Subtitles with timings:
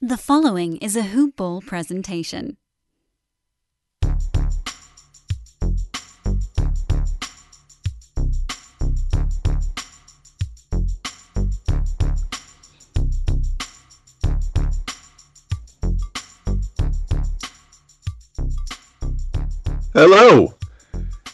[0.00, 2.56] The following is a Hoop Ball presentation.
[19.92, 20.54] Hello,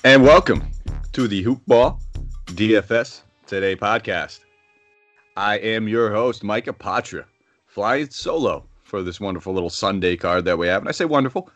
[0.05, 0.65] and welcome
[1.12, 2.01] to the Hoop Ball
[2.46, 4.41] DFS Today podcast.
[5.37, 7.27] I am your host, Mike Apotria,
[7.75, 10.80] flying solo for this wonderful little Sunday card that we have.
[10.80, 11.50] And I say wonderful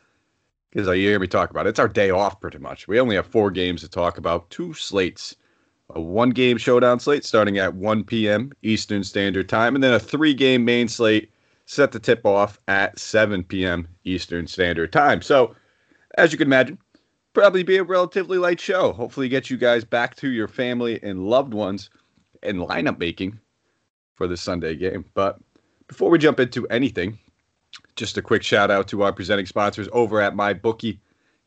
[0.70, 1.70] because you hear me talk about it.
[1.70, 2.88] It's our day off, pretty much.
[2.88, 5.36] We only have four games to talk about, two slates.
[5.90, 8.52] A one game showdown slate starting at 1 p.m.
[8.62, 11.30] Eastern Standard Time, and then a three game main slate
[11.64, 13.88] set to tip off at 7 p.m.
[14.04, 15.22] Eastern Standard Time.
[15.22, 15.54] So,
[16.18, 16.78] as you can imagine,
[17.32, 18.92] probably be a relatively light show.
[18.92, 21.88] Hopefully, get you guys back to your family and loved ones
[22.42, 23.38] and lineup making
[24.14, 25.06] for the Sunday game.
[25.14, 25.38] But
[25.88, 27.18] before we jump into anything,
[27.96, 30.98] just a quick shout out to our presenting sponsors over at MyBookie.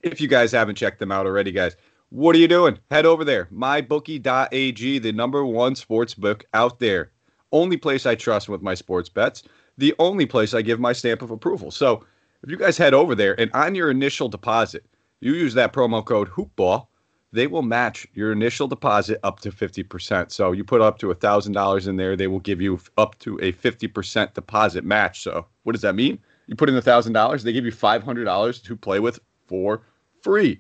[0.02, 1.76] If you guys haven't checked them out already, guys,
[2.10, 2.78] what are you doing?
[2.90, 7.12] Head over there, mybookie.ag, the number one sports book out there.
[7.54, 9.44] Only place I trust with my sports bets,
[9.78, 11.72] the only place I give my stamp of approval.
[11.72, 12.04] So
[12.44, 14.86] if you guys head over there and on your initial deposit,
[15.22, 16.88] you use that promo code HoopBall,
[17.34, 20.32] they will match your initial deposit up to 50%.
[20.32, 23.54] So you put up to $1,000 in there, they will give you up to a
[23.54, 25.22] 50% deposit match.
[25.24, 26.20] So what does that mean?
[26.48, 29.82] You put in $1,000, they give you $500 to play with for
[30.22, 30.60] free.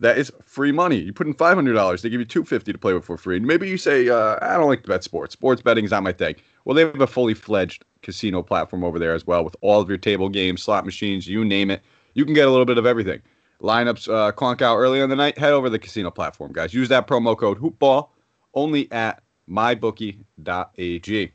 [0.00, 0.96] That is free money.
[0.96, 3.36] You put in $500, they give you 250 to play with for free.
[3.36, 5.34] And maybe you say, uh, I don't like to bet sports.
[5.34, 6.36] Sports betting is not my thing.
[6.64, 9.88] Well, they have a fully fledged casino platform over there as well with all of
[9.88, 11.82] your table games, slot machines, you name it.
[12.14, 13.20] You can get a little bit of everything
[13.60, 16.74] lineups uh, clunk out early in the night, head over to the casino platform, guys.
[16.74, 18.08] Use that promo code HoopBall
[18.54, 21.32] only at mybookie.ag.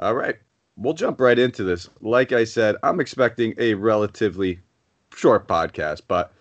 [0.00, 0.36] All right,
[0.76, 1.88] we'll jump right into this.
[2.00, 4.60] Like I said, I'm expecting a relatively
[5.14, 6.32] short podcast, but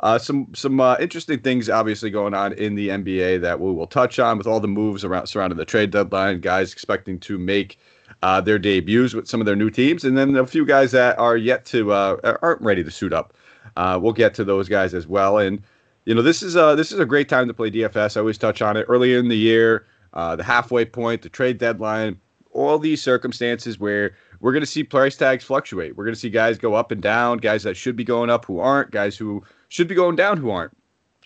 [0.00, 3.86] uh, some some uh, interesting things obviously going on in the NBA that we will
[3.86, 6.40] touch on with all the moves around surrounding the trade deadline.
[6.40, 7.78] Guys expecting to make
[8.22, 11.18] uh, their debuts with some of their new teams, and then a few guys that
[11.18, 13.34] are yet to uh, aren't ready to suit up.
[13.76, 15.38] Uh, we'll get to those guys as well.
[15.38, 15.62] And
[16.04, 18.16] you know, this is a this is a great time to play DFS.
[18.16, 21.58] I always touch on it early in the year, uh, the halfway point, the trade
[21.58, 22.20] deadline,
[22.52, 25.96] all these circumstances where we're going to see price tags fluctuate.
[25.96, 28.44] We're going to see guys go up and down, guys that should be going up
[28.44, 30.76] who aren't, guys who should be going down who aren't.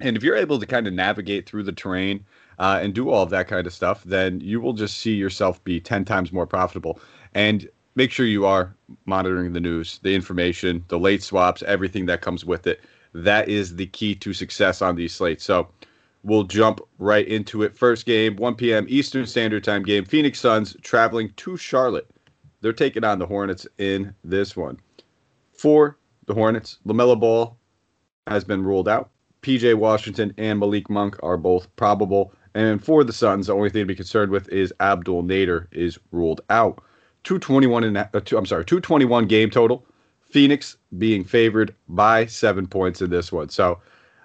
[0.01, 2.25] And if you're able to kind of navigate through the terrain
[2.59, 5.63] uh, and do all of that kind of stuff, then you will just see yourself
[5.65, 7.01] be 10 times more profitable.
[7.35, 8.75] And make sure you are
[9.07, 12.81] monitoring the news, the information, the late swaps, everything that comes with it.
[13.15, 15.43] That is the key to success on these slates.
[15.43, 15.69] So
[16.23, 17.77] we'll jump right into it.
[17.77, 18.87] First game, 1 p.m.
[18.89, 20.05] Eastern Standard Time game.
[20.05, 22.09] Phoenix Suns traveling to Charlotte.
[22.61, 24.79] They're taking on the Hornets in this one.
[25.55, 25.97] For
[26.27, 27.57] the Hornets, LaMelo Ball
[28.27, 29.11] has been ruled out.
[29.43, 32.33] PJ Washington and Malik Monk are both probable.
[32.55, 35.99] And for the Suns, the only thing to be concerned with is Abdel Nader is
[36.11, 36.83] ruled out.
[37.27, 39.85] 221 in uh, two, I'm sorry, 221 game total.
[40.23, 43.49] Phoenix being favored by seven points in this one.
[43.49, 43.81] So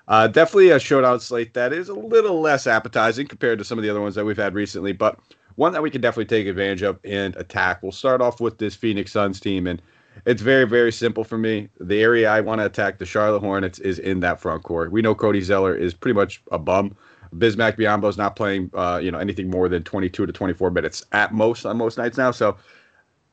[0.08, 3.84] uh, definitely a showdown slate that is a little less appetizing compared to some of
[3.84, 5.18] the other ones that we've had recently, but
[5.56, 7.82] one that we can definitely take advantage of and attack.
[7.82, 9.82] We'll start off with this Phoenix Suns team, and
[10.28, 11.70] it's very, very simple for me.
[11.80, 14.92] The area I want to attack, the Charlotte Hornets, is in that front court.
[14.92, 16.96] We know Cody Zeller is pretty much a bum.
[17.36, 21.04] Bismack Biyombo is not playing, uh, you know, anything more than 22 to 24 minutes
[21.14, 22.30] at most on most nights now.
[22.30, 22.58] So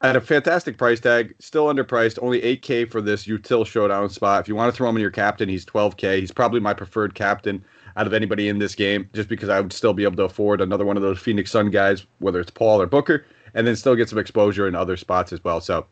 [0.00, 4.40] at a fantastic price tag, still underpriced, only 8K for this util showdown spot.
[4.40, 6.20] If you want to throw him in your captain, he's 12K.
[6.20, 7.64] He's probably my preferred captain
[7.96, 10.60] out of anybody in this game, just because I would still be able to afford
[10.60, 13.96] another one of those Phoenix Sun guys, whether it's Paul or Booker, and then still
[13.96, 15.60] get some exposure in other spots as well.
[15.60, 15.86] So,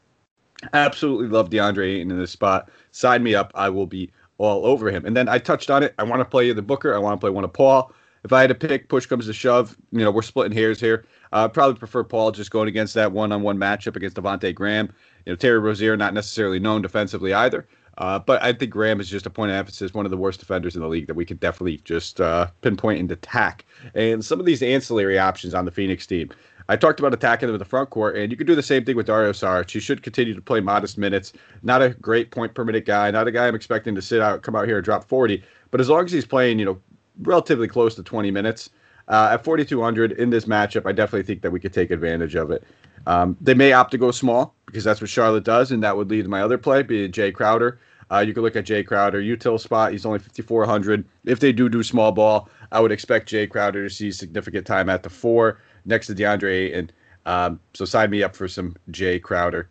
[0.72, 2.70] absolutely love DeAndre Ayton in this spot.
[2.92, 3.50] Sign me up.
[3.56, 5.04] I will be all over him.
[5.04, 5.94] And then I touched on it.
[5.98, 6.94] I want to play the Booker.
[6.94, 7.92] I want to play one of Paul.
[8.26, 11.04] If I had to pick, push comes to shove, you know, we're splitting hairs here.
[11.30, 14.92] I uh, probably prefer Paul just going against that one-on-one matchup against Devonte Graham.
[15.24, 17.68] You know, Terry Rozier not necessarily known defensively either.
[17.98, 20.40] Uh, but I think Graham is just a point of emphasis, one of the worst
[20.40, 23.64] defenders in the league that we could definitely just uh, pinpoint and attack.
[23.94, 26.28] And some of these ancillary options on the Phoenix team.
[26.68, 28.84] I talked about attacking them in the front court, and you could do the same
[28.84, 29.70] thing with Dario Saric.
[29.70, 31.32] He should continue to play modest minutes.
[31.62, 34.42] Not a great point per minute guy, not a guy I'm expecting to sit out,
[34.42, 35.44] come out here and drop 40.
[35.70, 36.80] But as long as he's playing, you know,
[37.22, 38.70] relatively close to 20 minutes,
[39.08, 42.50] uh, at 4,200 in this matchup, I definitely think that we could take advantage of
[42.50, 42.64] it.
[43.06, 46.10] Um, they may opt to go small because that's what Charlotte does, and that would
[46.10, 47.78] lead to my other play, being Jay Crowder.
[48.10, 49.92] Uh, you could look at Jay Crowder, util spot.
[49.92, 51.04] He's only 5,400.
[51.24, 54.88] If they do do small ball, I would expect Jay Crowder to see significant time
[54.88, 56.90] at the four next to DeAndre Ayton.
[57.26, 59.68] Um, so sign me up for some Jay Crowder.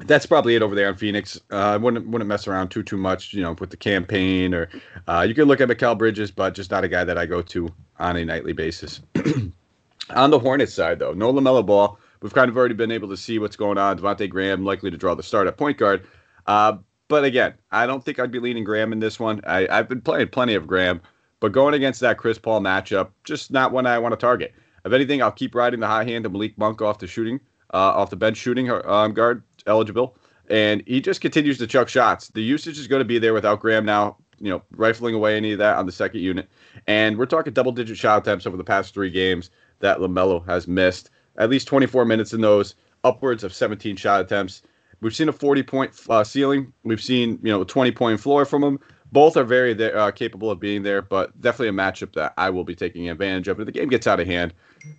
[0.00, 1.40] That's probably it over there on Phoenix.
[1.50, 4.52] Uh, I wouldn't wouldn't mess around too too much, you know, with the Cam Payne
[4.52, 4.68] or
[5.08, 7.40] uh, you can look at Mikal Bridges, but just not a guy that I go
[7.42, 7.68] to
[7.98, 9.00] on a nightly basis.
[10.10, 11.98] on the Hornets side, though, no Lamelo Ball.
[12.20, 13.98] We've kind of already been able to see what's going on.
[13.98, 16.06] Devonte Graham likely to draw the start at point guard.
[16.46, 16.78] Uh,
[17.08, 19.40] but again, I don't think I'd be leaning Graham in this one.
[19.46, 21.00] I, I've been playing plenty of Graham,
[21.40, 24.54] but going against that Chris Paul matchup, just not one I want to target.
[24.84, 27.40] If anything, I'll keep riding the high hand of Malik Monk off the shooting,
[27.72, 30.16] uh, off the bench shooting um, guard eligible,
[30.48, 32.28] and he just continues to chuck shots.
[32.28, 35.52] The usage is going to be there without Graham now, you know, rifling away any
[35.52, 36.48] of that on the second unit.
[36.86, 41.10] And we're talking double-digit shot attempts over the past three games that Lamelo has missed.
[41.38, 42.74] At least 24 minutes in those,
[43.04, 44.62] upwards of 17 shot attempts.
[45.00, 46.72] We've seen a 40 point uh, ceiling.
[46.82, 48.78] We've seen you know a 20 point floor from him.
[49.12, 52.64] Both are very uh, capable of being there, but definitely a matchup that I will
[52.64, 53.60] be taking advantage of.
[53.60, 54.52] If the game gets out of hand,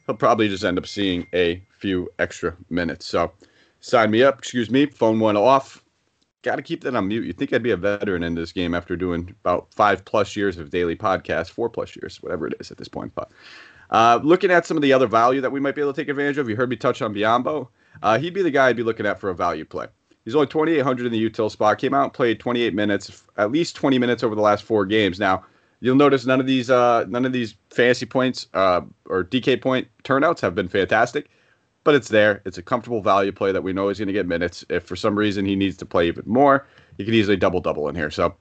[0.05, 3.05] he'll probably just end up seeing a few extra minutes.
[3.05, 3.31] So
[3.79, 4.39] sign me up.
[4.39, 4.85] Excuse me.
[4.85, 5.83] Phone went off.
[6.43, 7.25] Got to keep that on mute.
[7.25, 10.57] You think I'd be a veteran in this game after doing about five plus years
[10.57, 13.13] of daily podcasts, four plus years, whatever it is at this point.
[13.15, 13.31] But
[13.89, 16.09] uh, looking at some of the other value that we might be able to take
[16.09, 17.67] advantage of, you heard me touch on Biyombo.
[18.01, 19.87] Uh, he'd be the guy I'd be looking at for a value play.
[20.23, 21.77] He's only 2,800 in the util spot.
[21.77, 25.19] Came out and played 28 minutes, at least 20 minutes over the last four games.
[25.19, 25.45] Now,
[25.79, 29.87] you'll notice none of these uh, none of these fantasy points uh, or DK point
[30.03, 31.29] turnouts have been fantastic,
[31.87, 32.41] but it's there.
[32.43, 34.65] It's a comfortable value play that we know he's going to get minutes.
[34.67, 36.67] If for some reason he needs to play even more,
[36.97, 38.11] he could easily double double in here.
[38.11, 38.35] So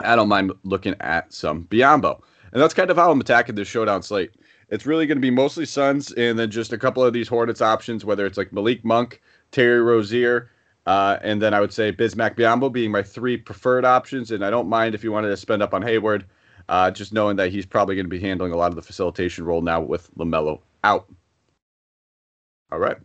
[0.00, 2.20] I don't mind looking at some Biyombo.
[2.52, 4.32] And that's kind of how I'm attacking this showdown slate.
[4.70, 7.62] It's really going to be mostly Suns and then just a couple of these Hornets
[7.62, 9.22] options, whether it's like Malik Monk,
[9.52, 10.50] Terry Rozier,
[10.86, 14.32] uh, and then I would say Bismack Biyombo being my three preferred options.
[14.32, 16.24] And I don't mind if you wanted to spend up on Hayward,
[16.68, 19.44] uh, just knowing that he's probably going to be handling a lot of the facilitation
[19.44, 21.06] role now with LaMelo out.
[22.72, 22.96] All right.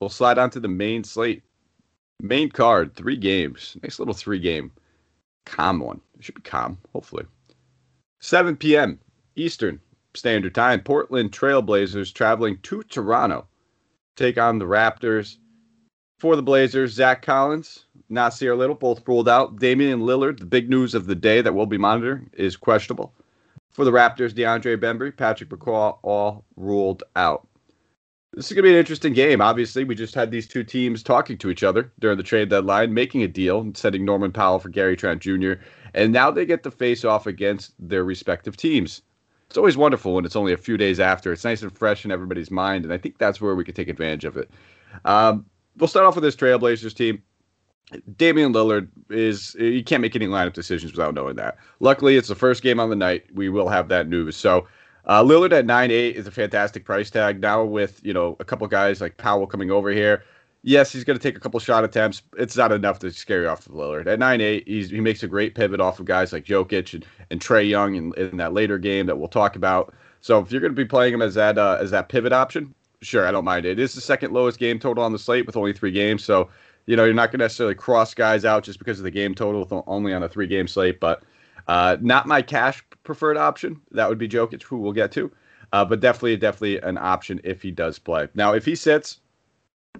[0.00, 1.42] We'll slide on to the main slate.
[2.20, 3.76] Main card, three games.
[3.82, 4.72] Nice little three game.
[5.46, 6.00] Calm one.
[6.18, 7.24] It should be calm, hopefully.
[8.20, 8.98] 7 p.m.
[9.36, 9.80] Eastern.
[10.14, 10.80] Standard Time.
[10.80, 13.46] Portland Trailblazers traveling to Toronto.
[14.16, 15.38] Take on the Raptors.
[16.20, 19.58] For the Blazers, Zach Collins, Nassir Little, both ruled out.
[19.58, 23.12] Damian Lillard, the big news of the day that we'll be monitoring, is questionable.
[23.72, 27.46] For the Raptors, DeAndre Bembry, Patrick McCaw, all ruled out.
[28.34, 29.40] This is going to be an interesting game.
[29.40, 32.92] Obviously, we just had these two teams talking to each other during the trade deadline,
[32.92, 35.52] making a deal and sending Norman Powell for Gary Trent Jr.
[35.94, 39.02] And now they get to face off against their respective teams
[39.54, 41.32] it's always wonderful when it's only a few days after.
[41.32, 43.86] It's nice and fresh in everybody's mind, and I think that's where we could take
[43.86, 44.50] advantage of it.
[45.04, 45.46] Um,
[45.76, 47.22] we'll start off with this Trailblazers team.
[48.16, 51.58] Damian Lillard is you can't make any lineup decisions without knowing that.
[51.78, 53.26] Luckily, it's the first game on the night.
[53.32, 54.36] We will have that news.
[54.36, 54.66] So
[55.06, 57.40] uh, Lillard at nine eight is a fantastic price tag.
[57.40, 60.24] Now with you know a couple guys like Powell coming over here,
[60.64, 62.22] yes, he's going to take a couple shot attempts.
[62.36, 64.06] It's not enough to scare you off of Lillard.
[64.06, 67.40] At 9 8, he makes a great pivot off of guys like Jokic and, and
[67.40, 69.94] Trae Young in, in that later game that we'll talk about.
[70.20, 72.74] So if you're going to be playing him as that uh, as that pivot option,
[73.02, 73.78] sure, I don't mind it.
[73.78, 76.24] It is the second lowest game total on the slate with only three games.
[76.24, 76.48] So,
[76.86, 79.34] you know, you're not going to necessarily cross guys out just because of the game
[79.34, 80.98] total only on a three game slate.
[80.98, 81.22] But
[81.68, 83.80] uh, not my cash preferred option.
[83.92, 85.30] That would be Jokic, who we'll get to.
[85.72, 88.28] Uh, but definitely, definitely an option if he does play.
[88.34, 89.18] Now, if he sits,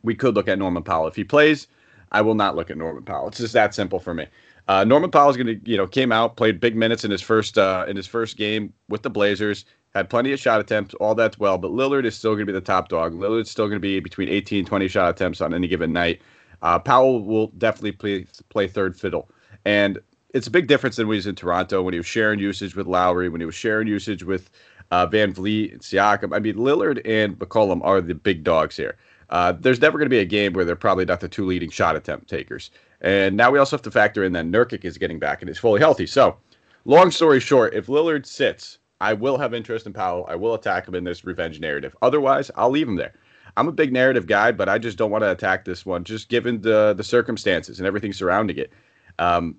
[0.02, 1.08] we could look at Norman Powell.
[1.08, 1.66] If he plays,
[2.12, 3.28] I will not look at Norman Powell.
[3.28, 4.26] It's just that simple for me.
[4.68, 7.20] Uh, Norman Powell is going to, you know, came out, played big minutes in his
[7.20, 11.14] first uh, in his first game with the Blazers, had plenty of shot attempts, all
[11.14, 11.58] that's well.
[11.58, 13.12] But Lillard is still going to be the top dog.
[13.12, 16.22] Lillard's still going to be between 18 and 20 shot attempts on any given night.
[16.62, 19.28] Uh, Powell will definitely play play third fiddle,
[19.64, 19.98] and
[20.34, 22.74] it's a big difference than when he was in Toronto when he was sharing usage
[22.74, 24.50] with Lowry, when he was sharing usage with
[24.90, 26.34] uh, VanVleet and Siakam.
[26.34, 28.96] I mean, Lillard and McCollum are the big dogs here.
[29.30, 31.70] Uh, there's never going to be a game where they're probably not the two leading
[31.70, 32.70] shot attempt takers.
[33.00, 35.58] And now we also have to factor in that Nurkic is getting back and is
[35.58, 36.06] fully healthy.
[36.06, 36.36] So,
[36.84, 40.26] long story short, if Lillard sits, I will have interest in Powell.
[40.28, 41.96] I will attack him in this revenge narrative.
[42.02, 43.14] Otherwise, I'll leave him there.
[43.56, 46.28] I'm a big narrative guy, but I just don't want to attack this one, just
[46.28, 48.72] given the the circumstances and everything surrounding it.
[49.18, 49.56] Um,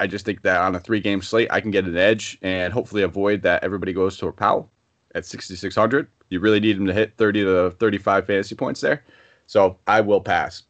[0.00, 2.72] I just think that on a three game slate, I can get an edge and
[2.72, 4.70] hopefully avoid that everybody goes to a Powell
[5.14, 6.08] at 6,600.
[6.30, 9.04] You really need him to hit 30 to 35 fantasy points there.
[9.46, 10.62] So I will pass.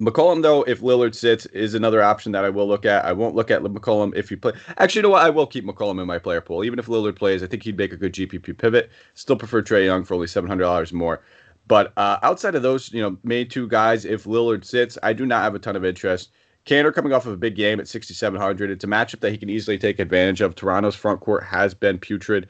[0.00, 3.04] McCollum, though, if Lillard sits, is another option that I will look at.
[3.04, 4.52] I won't look at McCollum if you play.
[4.78, 5.22] Actually, you know what?
[5.22, 6.64] I will keep McCollum in my player pool.
[6.64, 8.90] Even if Lillard plays, I think he'd make a good GPP pivot.
[9.12, 11.22] Still prefer Trae Young for only $700 more.
[11.66, 15.26] But uh, outside of those, you know, main two guys, if Lillard sits, I do
[15.26, 16.30] not have a ton of interest.
[16.66, 18.70] Kanter coming off of a big game at 6,700.
[18.70, 20.54] It's a matchup that he can easily take advantage of.
[20.54, 22.48] Toronto's front court has been putrid.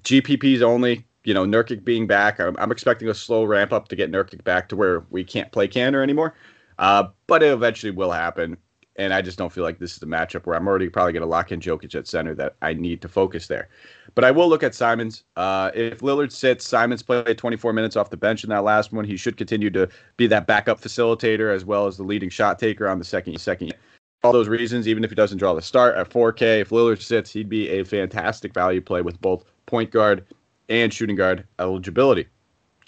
[0.00, 1.04] GPPs only.
[1.24, 4.44] you know, Nurkic being back, I'm, I'm, expecting a slow ramp up to get Nurkic
[4.44, 6.34] back to where we can't play Kanter anymore.
[6.78, 8.56] Uh, but it eventually will happen.
[8.96, 11.22] And I just don't feel like this is the matchup where I'm already probably going
[11.22, 13.68] to lock in Jokic at center that I need to focus there.
[14.14, 15.24] But I will look at Simons.
[15.36, 19.04] Uh, if Lillard sits, Simons played 24 minutes off the bench in that last one.
[19.04, 22.88] He should continue to be that backup facilitator as well as the leading shot taker
[22.88, 23.74] on the second second.
[24.22, 27.30] All those reasons, even if he doesn't draw the start at 4K, if Lillard sits,
[27.30, 30.24] he'd be a fantastic value play with both point guard
[30.68, 32.26] and shooting guard eligibility.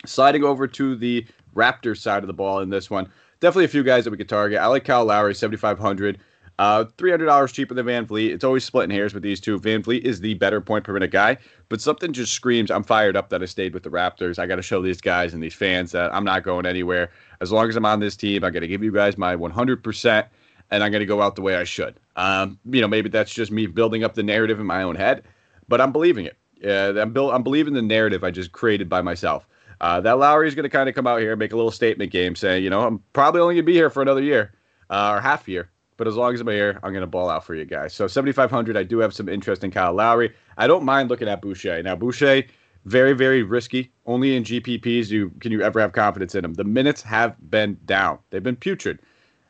[0.07, 3.83] Sliding over to the Raptors side of the ball in this one, definitely a few
[3.83, 4.59] guys that we could target.
[4.59, 6.19] I like Kyle Lowry, 7,500.
[6.59, 8.31] Uh, $300 cheaper than VanVleet.
[8.31, 9.61] It's always splitting hairs with these two.
[9.61, 11.37] VanVleet is the better point per minute guy,
[11.69, 14.38] but something just screams I'm fired up that I stayed with the Raptors.
[14.38, 17.11] I got to show these guys and these fans that I'm not going anywhere.
[17.43, 20.26] As long as I'm on this team, I got to give you guys my 100%,
[20.71, 21.97] and I'm going to go out the way I should.
[22.16, 25.25] Um, you know, maybe that's just me building up the narrative in my own head,
[25.69, 26.38] but I'm believing it.
[26.62, 29.47] Yeah, I'm, I'm believing the narrative I just created by myself.
[29.80, 31.71] Uh, that Lowry is going to kind of come out here and make a little
[31.71, 34.52] statement game saying, you know, I'm probably only going to be here for another year
[34.90, 35.71] uh, or half year.
[35.97, 37.95] But as long as I'm here, I'm going to ball out for you guys.
[37.95, 40.35] So 7,500, I do have some interest in Kyle Lowry.
[40.59, 41.83] I don't mind looking at Boucher.
[41.83, 42.42] Now, Boucher,
[42.85, 43.90] very, very risky.
[44.04, 46.54] Only in GPPs you can you ever have confidence in him.
[46.54, 48.18] The minutes have been down.
[48.30, 49.00] They've been putrid.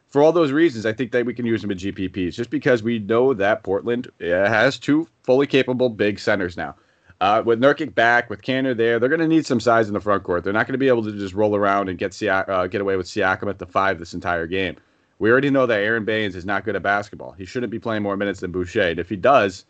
[0.08, 2.82] For all those reasons, I think that we can use him in GPPs just because
[2.82, 6.76] we know that Portland has two fully capable big centers now.
[7.20, 10.00] Uh, with Nurkic back, with Kanter there, they're going to need some size in the
[10.00, 10.44] front court.
[10.44, 12.96] They're not going to be able to just roll around and get uh, get away
[12.96, 14.76] with Siakam at the five this entire game.
[15.18, 17.32] We already know that Aaron Baynes is not good at basketball.
[17.32, 18.82] He shouldn't be playing more minutes than Boucher.
[18.82, 19.64] And if he does,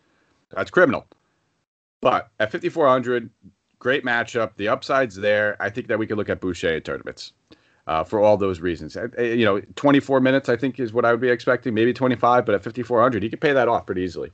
[0.51, 1.07] that's criminal.
[2.01, 3.31] But at 5,400,
[3.79, 4.57] great matchup.
[4.57, 5.57] The upside's there.
[5.61, 7.33] I think that we could look at Boucher in tournaments
[7.87, 8.97] uh, for all those reasons.
[9.19, 11.75] You know, 24 minutes, I think, is what I would be expecting.
[11.75, 14.33] Maybe 25, but at 5,400, he could pay that off pretty easily.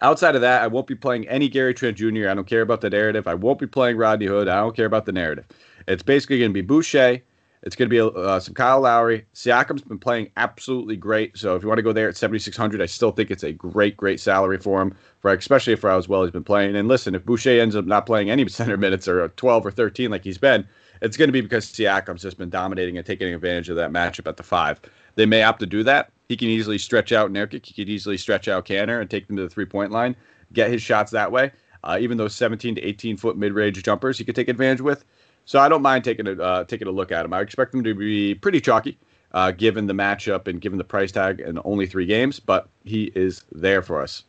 [0.00, 2.28] Outside of that, I won't be playing any Gary Trent Jr.
[2.28, 3.26] I don't care about the narrative.
[3.26, 4.48] I won't be playing Rodney Hood.
[4.48, 5.46] I don't care about the narrative.
[5.88, 7.20] It's basically going to be Boucher.
[7.62, 9.26] It's going to be uh, some Kyle Lowry.
[9.34, 11.36] Siakam's been playing absolutely great.
[11.36, 13.96] So if you want to go there at 7,600, I still think it's a great,
[13.96, 16.76] great salary for him, for especially for how well he's been playing.
[16.76, 20.10] And listen, if Boucher ends up not playing any center minutes or 12 or 13
[20.10, 20.66] like he's been,
[21.00, 24.26] it's going to be because Siakam's just been dominating and taking advantage of that matchup
[24.26, 24.80] at the five.
[25.14, 26.10] They may opt to do that.
[26.28, 27.66] He can easily stretch out Nurkic.
[27.66, 30.14] He could easily stretch out Kanter and take them to the three point line,
[30.52, 31.52] get his shots that way.
[31.84, 35.04] Uh, even those 17 to 18 foot mid range jumpers he could take advantage with.
[35.44, 37.32] So I don't mind taking a uh, taking a look at him.
[37.32, 38.98] I expect him to be pretty chalky,
[39.32, 42.38] uh, given the matchup and given the price tag and only three games.
[42.38, 44.24] But he is there for us.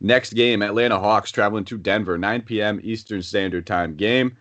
[0.00, 2.80] Next game, Atlanta Hawks traveling to Denver, 9 p.m.
[2.82, 4.36] Eastern Standard Time game.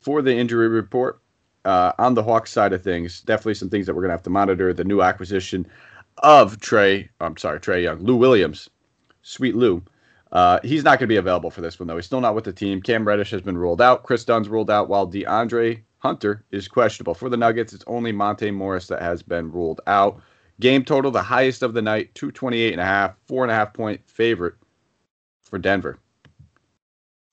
[0.00, 1.20] For the injury report,
[1.64, 4.22] uh, on the Hawks side of things, definitely some things that we're going to have
[4.22, 4.72] to monitor.
[4.72, 5.66] The new acquisition
[6.18, 8.70] of Trae, I'm sorry, Trae Young, Lou Williams,
[9.22, 9.82] Sweet Lou.
[10.32, 11.96] Uh, he's not going to be available for this one, though.
[11.96, 12.82] He's still not with the team.
[12.82, 14.02] Cam Reddish has been ruled out.
[14.02, 17.14] Kris Dunn's ruled out, while DeAndre Hunter is questionable.
[17.14, 20.20] For the Nuggets, it's only Monte Morris that has been ruled out.
[20.60, 23.72] Game total, the highest of the night, 228 and a half, four and a half
[23.72, 24.54] point favorite
[25.40, 25.98] for Denver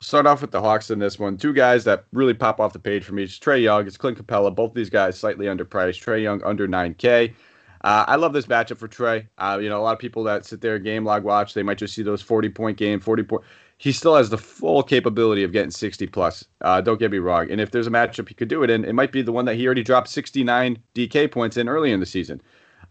[0.05, 1.35] start off with the Hawks in this one.
[1.35, 3.23] Two guys that really pop off the page for me.
[3.23, 3.87] It's Trae Young.
[3.87, 4.53] It's Clint Capela.
[4.53, 6.03] Both these guys slightly underpriced.
[6.03, 7.33] Trae Young under 9K.
[7.81, 9.27] Uh, I love this matchup for Trae.
[9.39, 11.79] Uh, you know, a lot of people that sit there game log watch, they might
[11.79, 13.43] just see those 40 point game, 40 point.
[13.77, 16.45] He still has the full capability of getting 60 plus.
[16.61, 17.49] Uh, don't get me wrong.
[17.51, 19.45] And if there's a matchup he could do it in, it might be the one
[19.45, 22.41] that he already dropped 69 DK points in early in the season.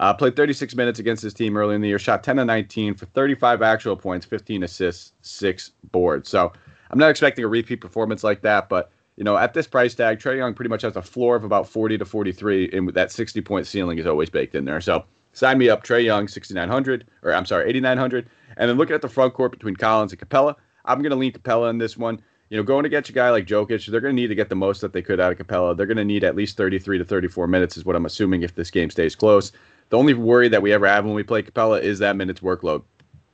[0.00, 2.94] Uh, played 36 minutes against his team early in the year, shot 10 to 19
[2.94, 6.28] for 35 actual points, 15 assists, six boards.
[6.28, 6.52] So
[6.94, 10.20] I'm not expecting a repeat performance like that, but you know, at this price tag,
[10.20, 13.40] Trae Young pretty much has a floor of about 40 to 43, and that 60
[13.40, 14.80] point ceiling is always baked in there.
[14.80, 18.28] So sign me up, Trae Young, 6,900, or I'm sorry, 8,900.
[18.58, 21.32] And then looking at the front court between Collins and Capela, I'm going to lean
[21.32, 22.22] Capela in this one.
[22.50, 24.48] You know, going to get a guy like Jokic, they're going to need to get
[24.48, 25.76] the most that they could out of Capela.
[25.76, 28.54] They're going to need at least 33 to 34 minutes, is what I'm assuming if
[28.54, 29.50] this game stays close.
[29.88, 32.84] The only worry that we ever have when we play Capela is that minutes workload.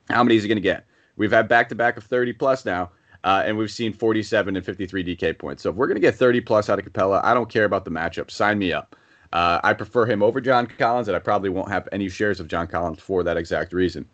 [0.09, 0.87] How many is he going to get?
[1.15, 2.89] We've had back to back of 30 plus now.
[3.23, 5.63] Uh, and we've seen 47 and 53 DK points.
[5.63, 7.85] So if we're going to get 30 plus out of Capela, I don't care about
[7.85, 8.31] the matchup.
[8.31, 8.95] Sign me up.
[9.33, 12.47] Uh, I prefer him over John Collins, and I probably won't have any shares of
[12.47, 14.05] John Collins for that exact reason.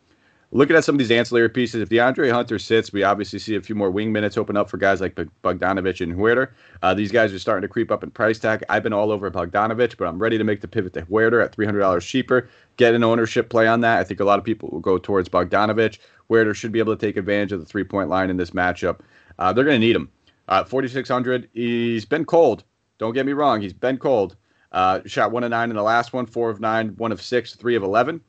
[0.52, 3.62] Looking at some of these ancillary pieces, if DeAndre Hunter sits, we obviously see a
[3.62, 5.14] few more wing minutes open up for guys like
[5.44, 6.52] Bogdanovich and Huerter.
[6.82, 8.64] Uh, these guys are starting to creep up in price tag.
[8.70, 11.54] I've been all over Bogdanovich, but I'm ready to make the pivot to Huerter at
[11.54, 12.48] $300 cheaper.
[12.78, 14.00] Get an ownership play on that.
[14.00, 16.00] I think a lot of people will go towards Bogdanovich.
[16.30, 19.02] Huerter should be able to take advantage of the three point line in this matchup.
[19.40, 20.10] Uh, they're going to need him.
[20.48, 21.50] Uh, 4,600.
[21.54, 22.64] He's been cold.
[23.00, 23.60] Don't get me wrong.
[23.60, 24.38] He's been cold.
[24.72, 27.54] Uh, shot one of nine in the last one, four of nine, one of six,
[27.54, 28.22] three of 11.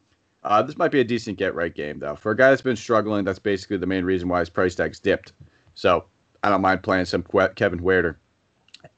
[0.44, 2.14] Uh, this might be a decent get right game, though.
[2.14, 5.00] For a guy that's been struggling, that's basically the main reason why his price tag's
[5.00, 5.32] dipped.
[5.74, 6.04] So
[6.42, 7.22] I don't mind playing some
[7.56, 8.16] Kevin Huerter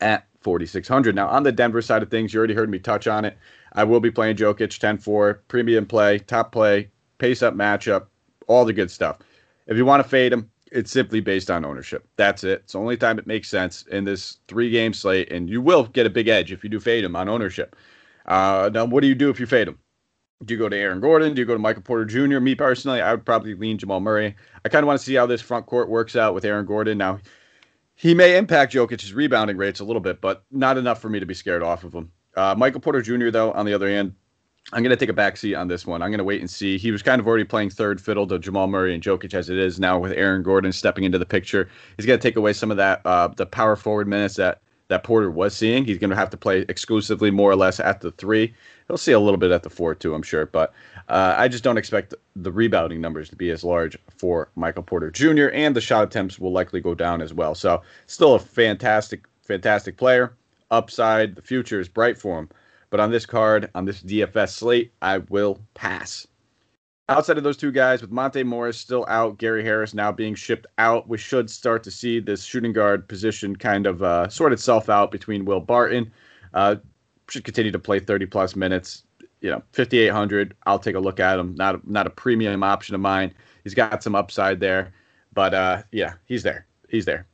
[0.01, 1.15] at 4,600.
[1.15, 3.37] Now, on the Denver side of things, you already heard me touch on it.
[3.73, 8.07] I will be playing Jokic 10 4, premium play, top play, pace up matchup,
[8.47, 9.19] all the good stuff.
[9.67, 12.07] If you want to fade him, it's simply based on ownership.
[12.17, 12.61] That's it.
[12.65, 15.85] It's the only time it makes sense in this three game slate, and you will
[15.85, 17.77] get a big edge if you do fade him on ownership.
[18.27, 19.79] Uh, now, what do you do if you fade him?
[20.45, 21.35] Do you go to Aaron Gordon?
[21.35, 22.41] Do you go to Michael Porter Jr.?
[22.41, 24.35] Me personally, I would probably lean Jamal Murray.
[24.65, 26.97] I kind of want to see how this front court works out with Aaron Gordon.
[26.97, 27.19] Now,
[27.95, 31.27] he may impact Jokic's rebounding rates a little bit, but not enough for me to
[31.27, 32.11] be scared off of him.
[32.37, 34.15] Uh, Michael Porter Jr., though, on the other hand,
[34.73, 36.01] I'm going to take a backseat on this one.
[36.01, 36.79] I'm going to wait and see.
[36.79, 39.59] He was kind of already playing third fiddle to Jamal Murray and Jokic as it
[39.59, 41.69] is now with Aaron Gordon stepping into the picture.
[41.97, 45.05] He's going to take away some of that uh, the power forward minutes that that
[45.05, 45.85] Porter was seeing.
[45.85, 48.53] He's going to have to play exclusively more or less at the three.
[48.89, 50.47] He'll see a little bit at the four too, I'm sure.
[50.47, 50.73] But
[51.09, 55.13] uh, I just don't expect the rebounding numbers to be as large for Michael Porter
[55.13, 55.47] Jr.
[55.55, 57.55] and the shot attempts will likely go down as well.
[57.55, 60.35] So still a fantastic, fantastic player.
[60.73, 62.49] Upside, the future is bright for him.
[62.91, 66.27] But on this card, on this DFS slate, I will pass.
[67.11, 70.69] Outside of those two guys, with Monte Morris still out, Gary Harris now being shipped
[70.79, 74.89] out, we should start to see this shooting guard position kind of uh, sort itself
[74.89, 76.13] out between Will Barton.
[76.55, 76.77] Uh,
[77.29, 79.03] should continue to play 30 plus minutes.
[79.41, 80.55] You know, 5,800.
[80.67, 81.57] I'll take a look at him.
[81.57, 83.35] Not a, not a premium option of mine.
[83.65, 84.93] He's got some upside there,
[85.33, 86.65] but uh, yeah, he's there.
[86.89, 87.27] He's there.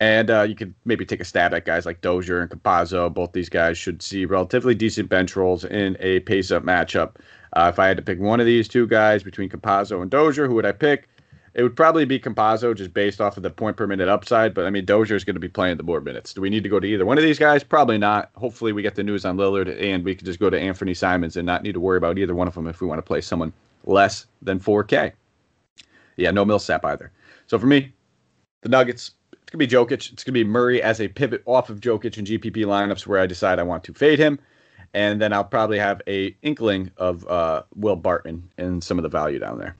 [0.00, 3.12] And uh, you could maybe take a stab at guys like Dozier and Campazzo.
[3.12, 7.16] Both these guys should see relatively decent bench rolls in a pace up matchup.
[7.54, 10.46] Uh, if I had to pick one of these two guys between Campazzo and Dozier,
[10.46, 11.08] who would I pick?
[11.54, 14.54] It would probably be Campazzo just based off of the point per minute upside.
[14.54, 16.32] But I mean, Dozier is going to be playing the more minutes.
[16.32, 17.62] Do we need to go to either one of these guys?
[17.62, 18.30] Probably not.
[18.36, 21.36] Hopefully, we get the news on Lillard and we can just go to Anthony Simons
[21.36, 23.20] and not need to worry about either one of them if we want to play
[23.20, 23.52] someone
[23.84, 25.12] less than 4K.
[26.16, 27.12] Yeah, no Millsap either.
[27.48, 27.92] So for me,
[28.62, 30.12] the Nuggets, it's gonna be Jokic.
[30.12, 33.26] It's gonna be Murray as a pivot off of Jokic and GPP lineups where I
[33.26, 34.38] decide I want to fade him,
[34.94, 39.08] and then I'll probably have a inkling of uh, Will Barton and some of the
[39.08, 39.76] value down there.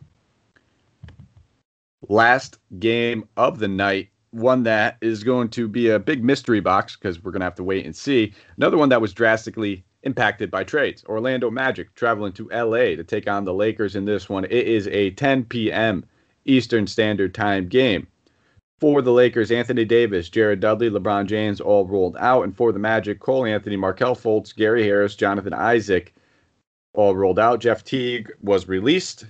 [2.08, 6.96] Last game of the night, one that is going to be a big mystery box
[6.96, 8.32] because we're gonna have to wait and see.
[8.56, 11.04] Another one that was drastically impacted by trades.
[11.04, 14.44] Orlando Magic traveling to LA to take on the Lakers in this one.
[14.44, 16.04] It is a 10 p.m.
[16.44, 18.06] Eastern Standard Time game.
[18.82, 22.42] For the Lakers, Anthony Davis, Jared Dudley, LeBron James all rolled out.
[22.42, 26.12] And for the Magic, Cole Anthony, Markelle Fultz, Gary Harris, Jonathan Isaac
[26.92, 27.60] all rolled out.
[27.60, 29.26] Jeff Teague was released.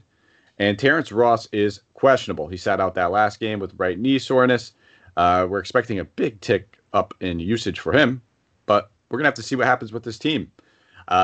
[0.58, 2.48] And Terrence Ross is questionable.
[2.48, 4.72] He sat out that last game with right knee soreness.
[5.18, 8.22] Uh, we're expecting a big tick up in usage for him,
[8.64, 10.50] but we're going to have to see what happens with this team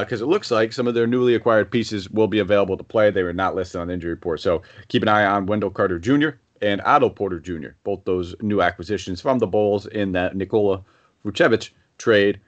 [0.01, 2.85] because uh, it looks like some of their newly acquired pieces will be available to
[2.85, 3.11] play.
[3.11, 4.43] They were not listed on the injury report.
[4.43, 8.61] So keep an eye on Wendell Carter Jr and Otto Porter Jr., both those new
[8.61, 10.85] acquisitions from the Bulls in that Nikola
[11.25, 12.41] Vucevic trade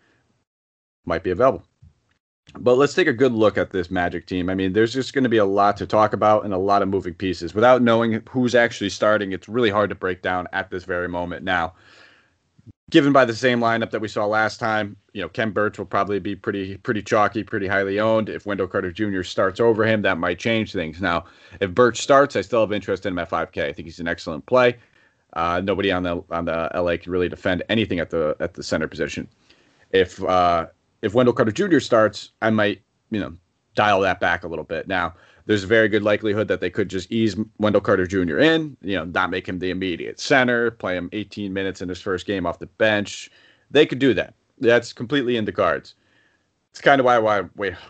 [1.05, 1.65] might be available.
[2.59, 4.51] But let's take a good look at this Magic team.
[4.51, 6.83] I mean, there's just going to be a lot to talk about and a lot
[6.83, 7.55] of moving pieces.
[7.55, 11.45] Without knowing who's actually starting, it's really hard to break down at this very moment
[11.45, 11.75] now
[12.91, 15.87] given by the same lineup that we saw last time, you know, Khem Birch will
[15.87, 18.29] probably be pretty pretty chalky, pretty highly owned.
[18.29, 19.23] If Wendell Carter Jr.
[19.23, 21.01] starts over him, that might change things.
[21.01, 21.25] Now,
[21.61, 23.65] if Birch starts, I still have interest in him at 5K.
[23.65, 24.77] I think he's an excellent play.
[25.33, 28.63] Uh, nobody on the on the LA can really defend anything at the at the
[28.63, 29.29] center position.
[29.93, 30.67] If uh,
[31.03, 31.79] if Wendell Carter Jr.
[31.79, 33.35] starts, I might you know
[33.77, 34.89] dial that back a little bit.
[34.89, 35.15] Now,
[35.51, 38.39] there's a very good likelihood that they could just ease Wendell Carter Jr.
[38.39, 42.01] in, you know, not make him the immediate center, play him 18 minutes in his
[42.01, 43.29] first game off the bench.
[43.69, 44.35] They could do that.
[44.61, 45.97] That's completely in the cards.
[46.71, 47.43] It's kind of why why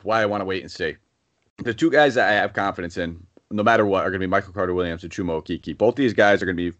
[0.04, 0.96] why I want to wait and see.
[1.58, 4.30] The two guys that I have confidence in, no matter what, are going to be
[4.30, 5.76] Michael Carter Williams and Chuma Okeke.
[5.76, 6.76] Both these guys are going to be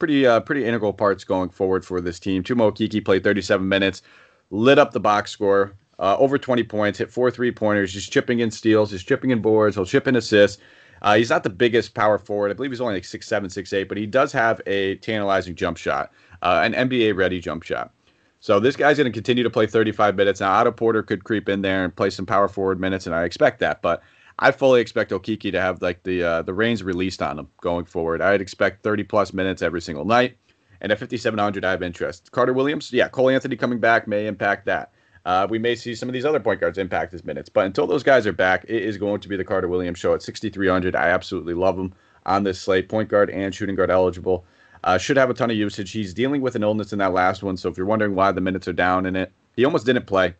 [0.00, 2.42] pretty uh, pretty integral parts going forward for this team.
[2.42, 4.02] Chuma Okeke played 37 minutes,
[4.50, 7.92] lit up the box score, uh, over 20 points, hit four three pointers.
[7.92, 10.60] He's chipping in steals, he's chipping in boards, he'll chip in assists.
[11.02, 12.50] Uh, he's not the biggest power forward.
[12.50, 15.54] I believe he's only like six seven, six eight, but he does have a tantalizing
[15.54, 16.10] jump shot,
[16.42, 17.92] uh, an NBA ready jump shot.
[18.40, 20.40] So this guy's going to continue to play 35 minutes.
[20.40, 23.24] Now, Otto Porter could creep in there and play some power forward minutes, and I
[23.24, 23.80] expect that.
[23.80, 24.02] But
[24.38, 27.84] I fully expect Okeke to have like the uh, the reins released on him going
[27.84, 28.20] forward.
[28.20, 30.36] I'd expect 30 plus minutes every single night.
[30.80, 32.32] And at 5,700, I have interest.
[32.32, 34.92] Carter Williams, yeah, Cole Anthony coming back may impact that.
[35.24, 37.86] Uh, we may see some of these other point guards impact his minutes, but until
[37.86, 40.94] those guys are back, it is going to be the Carter Williams show at 6,300.
[40.94, 41.94] I absolutely love him
[42.26, 44.44] on this slate, point guard and shooting guard eligible.
[44.82, 45.90] Uh, should have a ton of usage.
[45.90, 48.40] He's dealing with an illness in that last one, so if you're wondering why the
[48.42, 50.34] minutes are down in it, he almost didn't play.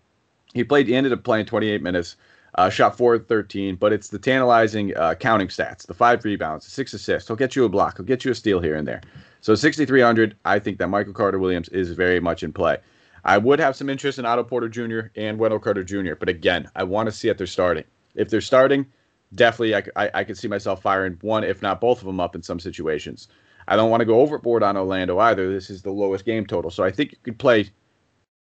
[0.52, 0.86] He played.
[0.86, 2.16] He ended up playing 28 minutes
[2.56, 6.70] Uh, shot 4 13, but it's the tantalizing uh, counting stats the five rebounds, the
[6.70, 7.28] six assists.
[7.28, 9.00] He'll get you a block, he'll get you a steal here and there.
[9.40, 12.78] So 6,300, I think that Michael Carter Williams is very much in play.
[13.24, 15.08] I would have some interest in Otto Porter Jr.
[15.16, 17.84] and Wendell Carter Jr., but again, I want to see if they're starting.
[18.14, 18.86] If they're starting,
[19.34, 22.34] definitely I, I, I could see myself firing one, if not both of them up
[22.34, 23.28] in some situations.
[23.66, 25.50] I don't want to go overboard on Orlando either.
[25.50, 26.70] This is the lowest game total.
[26.70, 27.70] So I think you could play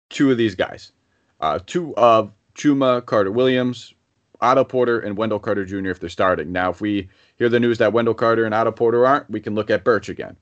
[0.09, 0.93] two of these guys.
[1.41, 3.95] Uh, two of Chuma, Carter Williams,
[4.41, 5.91] Otto Porter, and Wendell Carter Jr.
[5.91, 6.53] if they're starting.
[6.53, 9.55] Now, if we hear the news that Wendell Carter and Otto Porter aren't, we can
[9.55, 10.37] look at Birch again.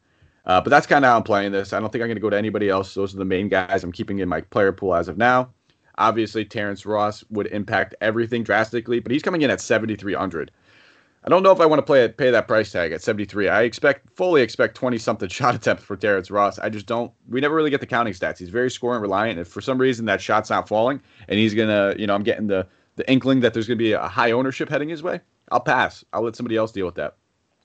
[0.49, 1.75] Uh, but that's kind of how I'm playing this.
[1.75, 2.95] I don't think I'm going to go to anybody else.
[2.95, 5.51] Those are the main guys I'm keeping in my player pool as of now.
[5.99, 10.51] Obviously, Terrence Ross would impact everything drastically, but he's coming in at 7,300.
[11.25, 13.49] I don't know if I want to play it, pay that price tag at 73.
[13.49, 16.59] I expect fully expect 20 something shot attempts for Terrence Ross.
[16.59, 17.13] I just don't.
[17.29, 18.39] We never really get the counting stats.
[18.39, 19.39] He's very scoring reliant.
[19.39, 22.47] If for some reason that shot's not falling, and he's gonna, you know, I'm getting
[22.47, 26.05] the the inkling that there's gonna be a high ownership heading his way, I'll pass.
[26.13, 27.17] I'll let somebody else deal with that.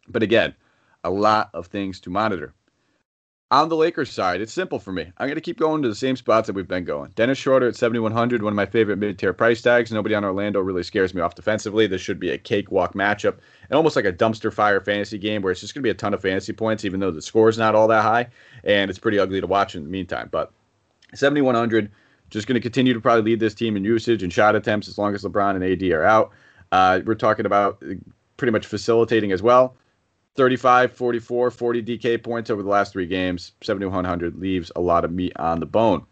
[0.10, 0.56] But again,
[1.04, 2.54] a lot of things to monitor
[3.54, 5.04] on the Lakers side, it's simple for me.
[5.20, 7.12] I'm going to keep going to the same spots that we've been going.
[7.14, 9.92] Dennis Schroeder at 7,100, one of my favorite mid tier price tags.
[9.92, 11.86] Nobody on Orlando really scares me off defensively.
[11.86, 13.38] This should be a cakewalk matchup
[13.70, 15.94] and almost like a dumpster fire fantasy game where it's just going to be a
[15.94, 18.28] ton of fantasy points, even though the score is not all that high.
[18.64, 20.30] And it's pretty ugly to watch in the meantime.
[20.32, 20.52] But
[21.14, 21.92] 7,100,
[22.32, 24.98] just going to continue to probably lead this team in usage and shot attempts as
[24.98, 26.32] long as LeBron and AD are out.
[26.72, 27.84] Uh, we're talking about
[28.38, 29.76] pretty much facilitating as well.
[30.36, 33.52] 35, 44, 40 DK points over the last three games.
[33.62, 36.06] 7,100 leaves a lot of meat on the bone.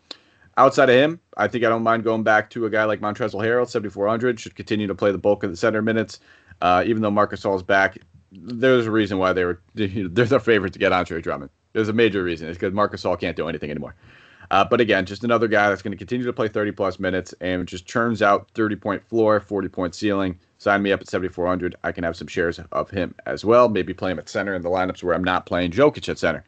[0.58, 3.42] Outside of him, I think I don't mind going back to a guy like Montrezl
[3.44, 4.40] Harrell, 7,400.
[4.40, 6.20] Should continue to play the bulk of the center minutes.
[6.62, 7.98] Uh, even though Marcus is back,
[8.32, 11.50] there's a reason why they were they're their favorite to get Andre Drummond.
[11.74, 12.48] There's a major reason.
[12.48, 13.96] It's because Marcus Gasol can't do anything anymore.
[14.52, 17.34] Uh, but again, just another guy that's going to continue to play 30 plus minutes
[17.40, 20.38] and just churns out 30 point floor, 40 point ceiling.
[20.58, 21.78] Sign me up at 7,400.
[21.86, 23.70] I can have some shares of him as well.
[23.70, 26.44] Maybe play him at center in the lineups where I'm not playing Jokic at center.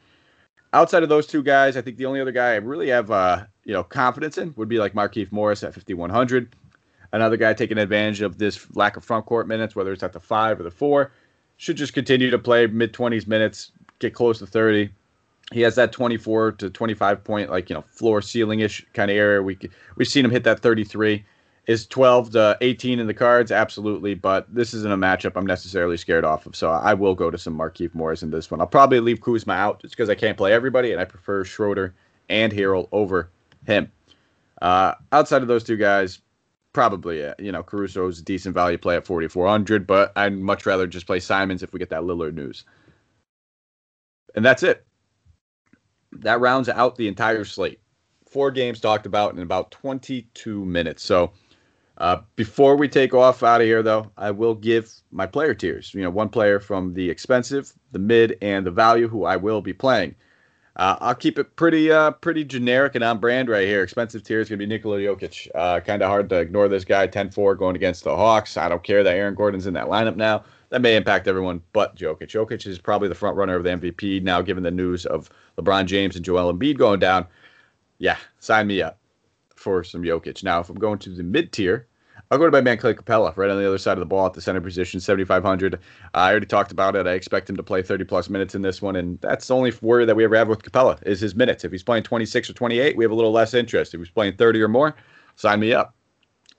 [0.74, 3.46] Outside of those two guys, I think the only other guy I really have uh,
[3.64, 6.54] you know confidence in would be like Markieff Morris at 5,100.
[7.14, 10.20] Another guy taking advantage of this lack of front court minutes, whether it's at the
[10.20, 11.14] five or the four,
[11.56, 14.90] should just continue to play mid 20s minutes, get close to 30.
[15.54, 19.18] He has that 24 to 25 point, like you know, floor ceiling ish kind of
[19.18, 19.42] area.
[19.42, 19.58] We
[19.96, 21.24] we've seen him hit that 33.
[21.66, 23.50] Is 12 to 18 in the cards?
[23.50, 26.58] Absolutely, but this isn't a matchup I'm necessarily scared off of.
[26.58, 28.60] So I will go to some Markieff Morris in this one.
[28.60, 31.94] I'll probably leave Kuzma out just because I can't play everybody, and I prefer Schroeder
[32.28, 33.30] and Harrell over
[33.66, 33.90] him.
[34.62, 36.20] Uh, outside of those two guys,
[36.74, 40.88] probably uh, you know Caruso's a decent value play at 4400, but I'd much rather
[40.88, 42.66] just play Simons if we get that Lillard news.
[44.36, 44.86] And that's it.
[46.20, 47.80] That rounds out the entire slate.
[48.26, 51.04] Four games talked about in about 22 minutes.
[51.04, 51.34] So
[51.98, 55.94] uh, before we take off out of here, though, I will give my player tiers.
[55.94, 59.62] You know, one player from the expensive, the mid, and the value who I will
[59.62, 60.16] be playing.
[60.76, 63.84] Uh, I'll keep it pretty, uh, pretty generic and on brand right here.
[63.84, 65.48] Expensive tier is going to be Nikola Jokic.
[65.54, 67.08] Uh, kind of hard to ignore this guy.
[67.08, 68.58] 10-4 going against the Hawks.
[68.58, 70.44] I don't care that Aaron Gordon's in that lineup now.
[70.74, 72.30] That may impact everyone but Jokic.
[72.30, 75.86] Jokic is probably the front runner of the MVP now, given the news of LeBron
[75.86, 77.28] James and Joel Embiid going down.
[78.00, 78.98] Yeah, sign me up
[79.56, 80.44] for some Jokic.
[80.44, 81.86] Now, if I'm going to the mid tier,
[82.32, 84.26] I'll go to my man Clay Capela, right on the other side of the ball
[84.26, 85.76] at the center position, 7,500.
[85.76, 85.78] Uh,
[86.16, 87.06] I already talked about it.
[87.06, 89.74] I expect him to play 30 plus minutes in this one, and that's the only
[89.84, 91.64] worry that we ever have with Capela is his minutes.
[91.64, 93.94] If he's playing 26 or 28, we have a little less interest.
[93.94, 94.96] If he's playing 30 or more,
[95.36, 95.94] sign me up.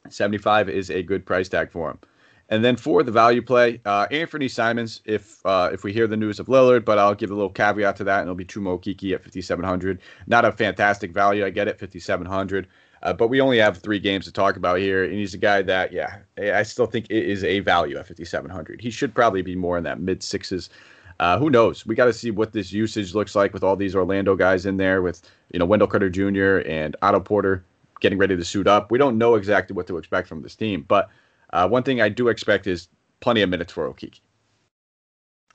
[0.08, 1.98] 75 is a good price tag for him.
[2.50, 6.16] And then for the value play, uh, Anthony Simons, if uh, if we hear the
[6.16, 8.78] news of Lillard, but I'll give a little caveat to that, and it'll be Chuma
[8.78, 10.00] Okeke at 5,700.
[10.26, 12.66] Not a fantastic value, I get it, 5,700.
[13.02, 15.60] Uh, but we only have three games to talk about here, and he's a guy
[15.60, 18.80] that, yeah, I still think it is a value at 5,700.
[18.80, 20.70] He should probably be more in that mid sixes.
[21.20, 21.86] Uh, who knows?
[21.86, 24.78] We got to see what this usage looks like with all these Orlando guys in
[24.78, 26.66] there, with you know Wendell Carter Jr.
[26.68, 27.64] and Otto Porter
[28.00, 28.90] getting ready to suit up.
[28.90, 31.08] We don't know exactly what to expect from this team, but
[31.54, 32.88] uh, one thing I do expect is
[33.20, 34.20] plenty of minutes for Okeke.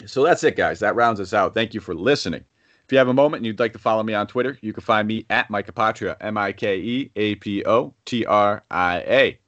[0.05, 0.79] So that's it, guys.
[0.79, 1.53] That rounds us out.
[1.53, 2.45] Thank you for listening.
[2.85, 4.81] If you have a moment and you'd like to follow me on Twitter, you can
[4.81, 8.97] find me at Mike Apotria, M I K E A P O T R I
[8.99, 9.39] A.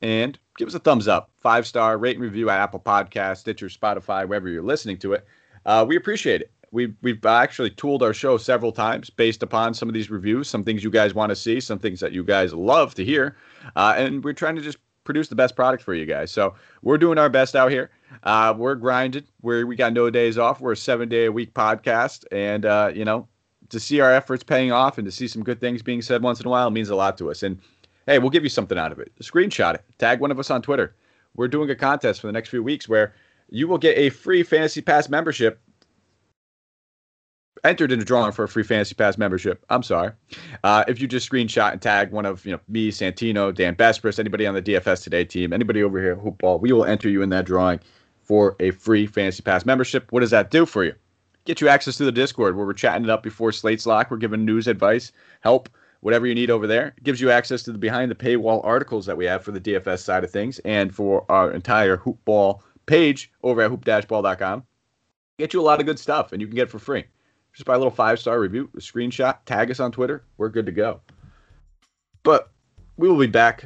[0.00, 3.68] And give us a thumbs up, five star, rate and review at Apple Podcast, Stitcher,
[3.68, 5.26] Spotify, wherever you're listening to it.
[5.66, 6.50] Uh, we appreciate it.
[6.72, 10.64] We've, we've actually tooled our show several times based upon some of these reviews, some
[10.64, 13.36] things you guys want to see, some things that you guys love to hear.
[13.76, 16.30] Uh, and we're trying to just produce the best product for you guys.
[16.30, 17.90] So we're doing our best out here.
[18.22, 19.26] Uh, we're grinded.
[19.42, 20.60] We're we got no days off.
[20.60, 23.28] We're a seven day a week podcast, and uh, you know,
[23.68, 26.40] to see our efforts paying off and to see some good things being said once
[26.40, 27.42] in a while means a lot to us.
[27.42, 27.58] And
[28.06, 29.12] hey, we'll give you something out of it.
[29.20, 29.84] Screenshot it.
[29.98, 30.94] Tag one of us on Twitter.
[31.36, 33.14] we're doing a contest for the next few weeks where
[33.50, 35.60] you will get a free Fantasy Pass membership.
[37.62, 39.64] Entered in a drawing for a free Fantasy Pass membership.
[39.70, 40.12] I'm sorry.
[40.64, 44.18] Uh, if you just screenshot and tag one of you know me, Santino, Dan Bespris,
[44.18, 47.22] anybody on the DFS Today team, anybody over here at Hoopball, we will enter you
[47.22, 47.80] in that drawing
[48.22, 50.10] for a free Fantasy Pass membership.
[50.10, 50.94] What does that do for you?
[51.44, 54.10] Get you access to the Discord where we're chatting it up before Slate's Lock.
[54.10, 55.68] We're giving news, advice, help,
[56.00, 56.94] whatever you need over there.
[56.96, 59.60] It gives you access to the behind the paywall articles that we have for the
[59.60, 64.64] DFS side of things and for our entire Hoopball page over at hoop-ball.com.
[65.38, 67.04] Get you a lot of good stuff, and you can get it for free.
[67.54, 70.24] Just buy a little five star review, a screenshot, tag us on Twitter.
[70.36, 71.00] We're good to go.
[72.22, 72.50] But
[72.96, 73.64] we will be back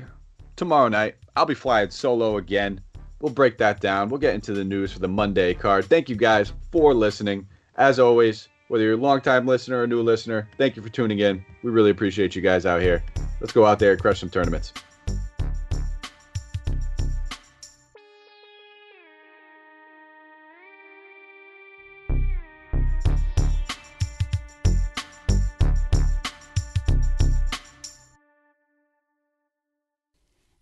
[0.56, 1.16] tomorrow night.
[1.36, 2.80] I'll be flying solo again.
[3.20, 4.10] We'll break that down.
[4.10, 5.86] We'll get into the news for the Monday card.
[5.86, 7.48] Thank you guys for listening.
[7.76, 11.20] As always, whether you're a longtime listener or a new listener, thank you for tuning
[11.20, 11.44] in.
[11.62, 13.02] We really appreciate you guys out here.
[13.40, 14.72] Let's go out there and crush some tournaments.